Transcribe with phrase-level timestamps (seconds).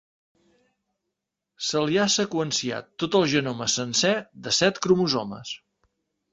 [1.67, 4.17] Se li ha seqüenciat tot el genoma sencer
[4.49, 5.57] de set cromosomes.